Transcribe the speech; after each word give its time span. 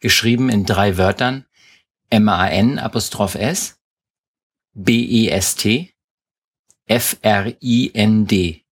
Geschrieben 0.00 0.48
in 0.48 0.64
drei 0.64 0.96
Wörtern 0.96 1.44
M-A-N 2.08 2.78
Apostroph 2.78 3.34
S 3.34 3.78
B-E-S-T 4.72 5.92
F-R-I-N-D. 6.86 8.64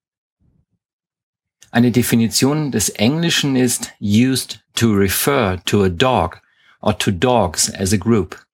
Eine 1.70 1.92
Definition 1.92 2.72
des 2.72 2.88
Englischen 2.88 3.56
ist 3.56 3.92
used 4.00 4.64
to 4.74 4.92
refer 4.92 5.62
to 5.66 5.84
a 5.84 5.88
dog 5.88 6.40
or 6.80 6.98
to 6.98 7.10
dogs 7.10 7.70
as 7.74 7.92
a 7.92 7.98
group. 7.98 8.44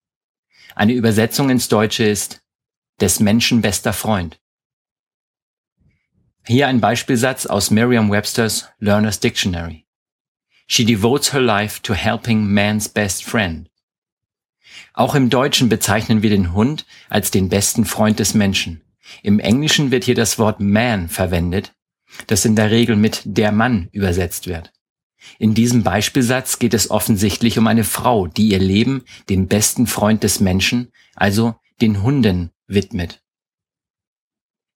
Eine 0.75 0.95
Übersetzung 0.95 1.51
ins 1.51 1.69
Deutsche 1.69 2.05
ist 2.05 2.43
des 3.01 3.21
Menschen 3.21 3.63
bester 3.63 3.93
Freund. 3.93 4.41
Hier 6.47 6.67
ein 6.67 6.81
Beispielsatz 6.81 7.47
aus 7.47 7.71
Merriam-Webster's 7.71 8.69
Learner's 8.81 9.21
Dictionary. 9.21 9.84
She 10.67 10.85
devotes 10.85 11.33
her 11.33 11.41
life 11.41 11.81
to 11.83 11.95
helping 11.95 12.53
man's 12.53 12.89
best 12.89 13.25
friend. 13.25 13.71
Auch 14.93 15.15
im 15.15 15.29
Deutschen 15.29 15.69
bezeichnen 15.69 16.23
wir 16.23 16.31
den 16.31 16.53
Hund 16.53 16.87
als 17.09 17.31
den 17.31 17.49
besten 17.49 17.85
Freund 17.85 18.19
des 18.19 18.35
Menschen. 18.35 18.83
Im 19.23 19.39
Englischen 19.39 19.91
wird 19.91 20.05
hier 20.05 20.15
das 20.15 20.39
Wort 20.39 20.61
man 20.61 21.09
verwendet, 21.09 21.75
das 22.27 22.45
in 22.45 22.57
der 22.57 22.71
Regel 22.71 22.97
mit 22.97 23.23
der 23.25 23.53
Mann 23.53 23.89
übersetzt 23.93 24.47
wird. 24.47 24.73
In 25.39 25.55
diesem 25.55 25.83
Beispielsatz 25.83 26.59
geht 26.59 26.75
es 26.75 26.91
offensichtlich 26.91 27.59
um 27.59 27.67
eine 27.67 27.85
Frau, 27.85 28.27
die 28.27 28.49
ihr 28.49 28.59
Leben 28.59 29.05
dem 29.29 29.49
besten 29.49 29.87
Freund 29.87 30.23
des 30.23 30.41
Menschen, 30.41 30.93
also 31.15 31.55
den 31.81 32.03
Hunden, 32.03 32.51
widmet. 32.67 33.23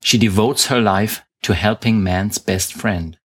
She 0.03 0.19
devotes 0.19 0.71
her 0.71 0.81
life 0.81 1.23
to 1.43 1.53
helping 1.53 2.03
man's 2.03 2.39
best 2.41 2.73
friend. 2.73 3.18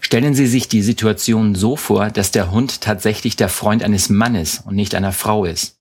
Stellen 0.00 0.34
Sie 0.34 0.46
sich 0.46 0.68
die 0.68 0.82
Situation 0.82 1.54
so 1.54 1.76
vor, 1.76 2.10
dass 2.10 2.30
der 2.30 2.50
Hund 2.50 2.80
tatsächlich 2.80 3.36
der 3.36 3.48
Freund 3.48 3.82
eines 3.82 4.08
Mannes 4.08 4.62
und 4.64 4.74
nicht 4.74 4.94
einer 4.94 5.12
Frau 5.12 5.44
ist. 5.44 5.78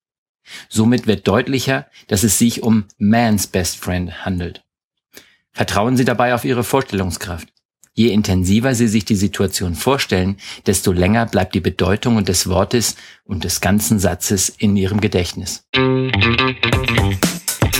Somit 0.70 1.08
wird 1.08 1.28
deutlicher, 1.28 1.88
dass 2.08 2.24
es 2.24 2.38
sich 2.38 2.64
um 2.64 2.86
man's 2.98 3.48
best 3.48 3.78
friend 3.78 4.26
handelt. 4.26 4.64
Vertrauen 5.52 5.98
Sie 5.98 6.06
dabei 6.06 6.36
auf 6.36 6.46
Ihre 6.46 6.64
Vorstellungskraft. 6.64 7.48
Je 7.94 8.10
intensiver 8.10 8.76
Sie 8.76 8.88
sich 8.88 9.06
die 9.06 9.16
Situation 9.16 9.74
vorstellen, 9.74 10.38
desto 10.68 10.92
länger 10.92 11.26
bleibt 11.26 11.56
die 11.56 11.62
Bedeutung 11.62 12.24
des 12.24 12.48
Wortes 12.48 12.96
und 13.24 13.44
des 13.44 13.60
ganzen 13.60 13.98
Satzes 13.98 14.50
in 14.50 14.76
Ihrem 14.76 15.02
Gedächtnis. 15.02 15.64